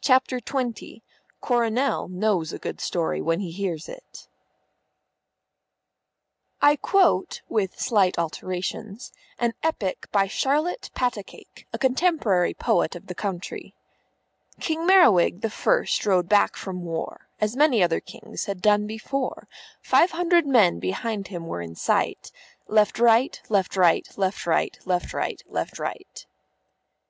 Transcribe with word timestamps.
CHAPTER 0.00 0.38
XX 0.38 1.02
CORONEL 1.40 2.06
KNOWS 2.10 2.52
A 2.52 2.58
GOOD 2.60 2.80
STORY 2.80 3.20
WHEN 3.20 3.40
HE 3.40 3.50
HEARS 3.50 3.88
IT 3.88 4.28
I 6.62 6.76
quote 6.76 7.42
(with 7.48 7.76
slight 7.76 8.20
alterations) 8.20 9.10
from 9.36 9.46
an 9.46 9.54
epic 9.64 10.06
by 10.12 10.28
Charlotte 10.28 10.90
Patacake, 10.94 11.66
a 11.72 11.76
contemporary 11.78 12.54
poet 12.54 12.94
of 12.94 13.08
the 13.08 13.16
country: 13.16 13.74
King 14.60 14.86
Merriwig 14.86 15.40
the 15.40 15.50
First 15.50 16.06
rode 16.06 16.28
back 16.28 16.54
from 16.54 16.84
war, 16.84 17.26
As 17.40 17.56
many 17.56 17.82
other 17.82 17.98
Kings 17.98 18.44
had 18.44 18.62
done 18.62 18.86
before; 18.86 19.48
Five 19.82 20.12
hundred 20.12 20.46
men 20.46 20.78
behind 20.78 21.26
him 21.26 21.48
were 21.48 21.62
in 21.62 21.74
sight 21.74 22.30
_(Left 22.68 23.00
right, 23.00 23.42
left 23.48 23.76
right, 23.76 24.08
left 24.16 24.46
right, 24.46 24.78
left 24.84 25.12
right, 25.12 25.42
left 25.48 25.78
right). 25.80 26.26